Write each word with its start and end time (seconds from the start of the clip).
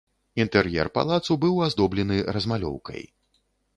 Інтэр'ер 0.43 0.87
палацу 0.95 1.37
быў 1.43 1.61
аздоблены 1.67 2.17
размалёўкай. 2.39 3.01